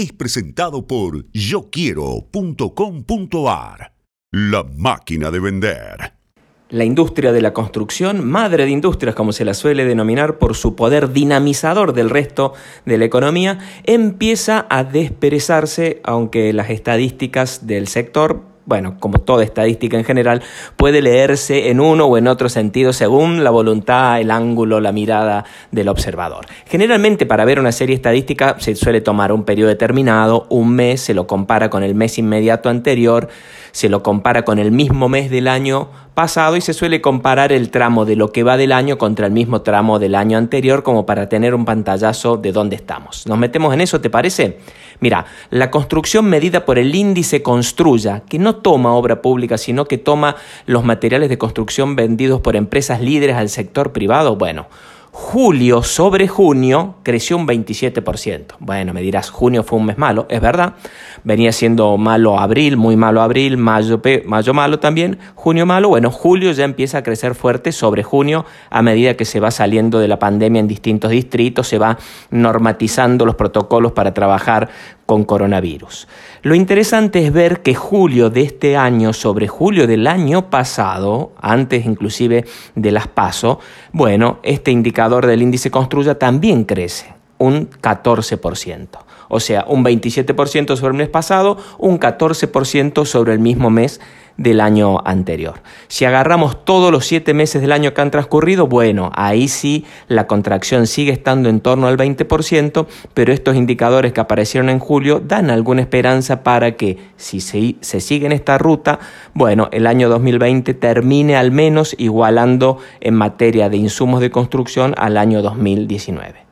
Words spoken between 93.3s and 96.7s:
el mismo mes del año anterior. Si agarramos